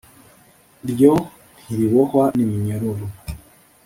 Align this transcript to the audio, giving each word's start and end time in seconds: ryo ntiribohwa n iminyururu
ryo 0.89 1.13
ntiribohwa 1.65 2.23
n 2.35 2.37
iminyururu 2.45 3.05